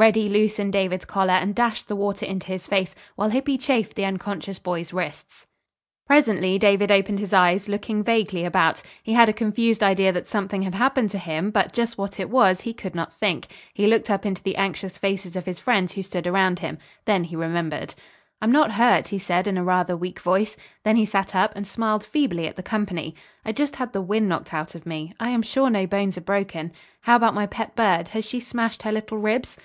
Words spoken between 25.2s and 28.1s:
am sure no bones are broken. How about my pet bird?